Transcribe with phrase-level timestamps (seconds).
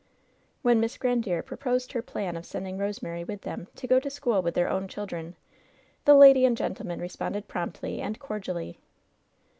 [0.63, 4.41] When Miss Grandiere proposed her plan of sending Rosemary with them, to go to school
[4.41, 5.35] with their own children,
[6.05, 8.79] the lady and gentleman responded promptly and cordially.